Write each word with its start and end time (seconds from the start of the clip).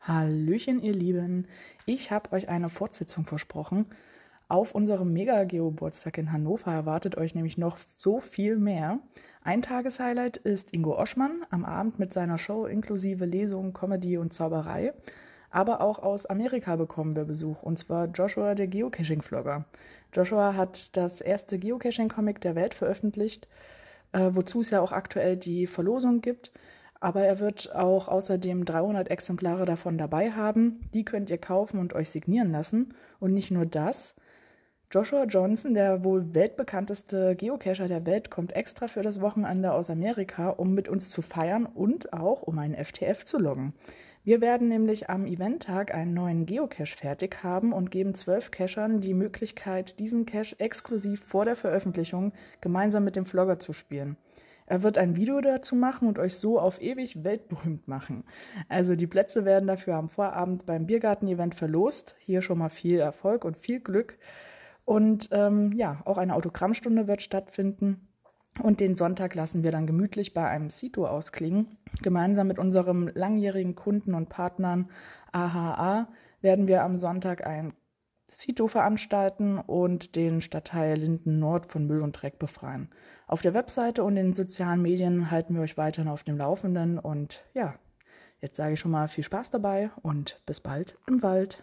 Hallöchen, 0.00 0.82
ihr 0.82 0.92
Lieben. 0.92 1.46
Ich 1.86 2.10
habe 2.10 2.32
euch 2.32 2.48
eine 2.48 2.68
Fortsetzung 2.68 3.24
versprochen. 3.24 3.86
Auf 4.48 4.74
unserem 4.74 5.12
Mega-Geburtstag 5.12 6.18
in 6.18 6.32
Hannover 6.32 6.72
erwartet 6.72 7.16
euch 7.16 7.34
nämlich 7.34 7.56
noch 7.56 7.78
so 7.96 8.20
viel 8.20 8.56
mehr. 8.56 8.98
Ein 9.42 9.62
Tageshighlight 9.62 10.36
ist 10.38 10.74
Ingo 10.74 10.98
Oschmann 10.98 11.46
am 11.50 11.64
Abend 11.64 11.98
mit 11.98 12.12
seiner 12.12 12.36
Show 12.36 12.66
inklusive 12.66 13.24
Lesung, 13.24 13.72
Comedy 13.72 14.18
und 14.18 14.34
Zauberei. 14.34 14.92
Aber 15.50 15.80
auch 15.80 16.00
aus 16.00 16.26
Amerika 16.26 16.76
bekommen 16.76 17.16
wir 17.16 17.24
Besuch, 17.24 17.62
und 17.62 17.78
zwar 17.78 18.06
Joshua, 18.08 18.54
der 18.54 18.66
Geocaching-Vlogger. 18.66 19.64
Joshua 20.12 20.54
hat 20.56 20.96
das 20.96 21.20
erste 21.20 21.58
Geocaching-Comic 21.58 22.40
der 22.40 22.54
Welt 22.54 22.74
veröffentlicht, 22.74 23.48
äh, 24.12 24.30
wozu 24.32 24.60
es 24.60 24.70
ja 24.70 24.80
auch 24.80 24.92
aktuell 24.92 25.36
die 25.36 25.66
Verlosung 25.66 26.20
gibt. 26.20 26.52
Aber 27.00 27.22
er 27.22 27.40
wird 27.40 27.74
auch 27.74 28.08
außerdem 28.08 28.66
300 28.66 29.10
Exemplare 29.10 29.64
davon 29.64 29.96
dabei 29.96 30.32
haben. 30.32 30.80
Die 30.92 31.04
könnt 31.04 31.30
ihr 31.30 31.38
kaufen 31.38 31.80
und 31.80 31.94
euch 31.94 32.10
signieren 32.10 32.52
lassen. 32.52 32.94
Und 33.18 33.32
nicht 33.32 33.50
nur 33.50 33.64
das. 33.66 34.14
Joshua 34.92 35.24
Johnson, 35.24 35.72
der 35.72 36.04
wohl 36.04 36.34
weltbekannteste 36.34 37.36
Geocacher 37.36 37.86
der 37.86 38.04
Welt, 38.06 38.28
kommt 38.28 38.54
extra 38.54 38.88
für 38.88 39.02
das 39.02 39.20
Wochenende 39.20 39.72
aus 39.72 39.88
Amerika, 39.88 40.50
um 40.50 40.74
mit 40.74 40.88
uns 40.88 41.10
zu 41.10 41.22
feiern 41.22 41.64
und 41.64 42.12
auch 42.12 42.42
um 42.42 42.58
einen 42.58 42.74
FTF 42.74 43.24
zu 43.24 43.38
loggen. 43.38 43.72
Wir 44.22 44.42
werden 44.42 44.68
nämlich 44.68 45.08
am 45.08 45.26
Eventtag 45.26 45.94
einen 45.94 46.12
neuen 46.12 46.44
Geocache 46.44 46.96
fertig 46.96 47.42
haben 47.42 47.72
und 47.72 47.90
geben 47.90 48.14
zwölf 48.14 48.50
Cachern 48.50 49.00
die 49.00 49.14
Möglichkeit, 49.14 49.98
diesen 49.98 50.26
Cache 50.26 50.58
exklusiv 50.58 51.22
vor 51.24 51.46
der 51.46 51.56
Veröffentlichung 51.56 52.32
gemeinsam 52.60 53.04
mit 53.04 53.16
dem 53.16 53.24
Vlogger 53.24 53.58
zu 53.58 53.72
spielen. 53.72 54.16
Er 54.70 54.84
wird 54.84 54.98
ein 54.98 55.16
Video 55.16 55.40
dazu 55.40 55.74
machen 55.74 56.06
und 56.06 56.20
euch 56.20 56.36
so 56.36 56.60
auf 56.60 56.80
ewig 56.80 57.24
weltberühmt 57.24 57.88
machen. 57.88 58.22
Also 58.68 58.94
die 58.94 59.08
Plätze 59.08 59.44
werden 59.44 59.66
dafür 59.66 59.96
am 59.96 60.08
Vorabend 60.08 60.64
beim 60.64 60.86
Biergarten-Event 60.86 61.56
verlost. 61.56 62.14
Hier 62.20 62.40
schon 62.40 62.58
mal 62.58 62.68
viel 62.68 63.00
Erfolg 63.00 63.44
und 63.44 63.56
viel 63.56 63.80
Glück. 63.80 64.16
Und 64.84 65.28
ähm, 65.32 65.72
ja, 65.72 66.00
auch 66.04 66.18
eine 66.18 66.36
Autogrammstunde 66.36 67.08
wird 67.08 67.20
stattfinden. 67.20 68.06
Und 68.62 68.78
den 68.78 68.94
Sonntag 68.94 69.34
lassen 69.34 69.64
wir 69.64 69.72
dann 69.72 69.88
gemütlich 69.88 70.34
bei 70.34 70.48
einem 70.48 70.70
Sito 70.70 71.04
ausklingen. 71.04 71.66
Gemeinsam 72.02 72.46
mit 72.46 72.60
unserem 72.60 73.10
langjährigen 73.12 73.74
Kunden 73.74 74.14
und 74.14 74.28
Partnern 74.28 74.88
AHA 75.32 76.06
werden 76.42 76.68
wir 76.68 76.84
am 76.84 76.96
Sonntag 76.96 77.44
ein 77.44 77.72
Sito 78.30 78.68
veranstalten 78.68 79.58
und 79.58 80.14
den 80.14 80.40
Stadtteil 80.40 80.96
Linden 80.96 81.40
Nord 81.40 81.66
von 81.66 81.86
Müll 81.86 82.00
und 82.00 82.12
Dreck 82.12 82.38
befreien. 82.38 82.88
Auf 83.26 83.42
der 83.42 83.54
Webseite 83.54 84.04
und 84.04 84.16
in 84.16 84.26
den 84.26 84.32
sozialen 84.32 84.80
Medien 84.80 85.30
halten 85.30 85.54
wir 85.54 85.62
euch 85.62 85.76
weiterhin 85.76 86.08
auf 86.08 86.22
dem 86.22 86.38
Laufenden 86.38 86.98
und 86.98 87.42
ja, 87.54 87.74
jetzt 88.40 88.56
sage 88.56 88.74
ich 88.74 88.80
schon 88.80 88.92
mal 88.92 89.08
viel 89.08 89.24
Spaß 89.24 89.50
dabei 89.50 89.90
und 90.02 90.40
bis 90.46 90.60
bald 90.60 90.96
im 91.08 91.22
Wald. 91.22 91.62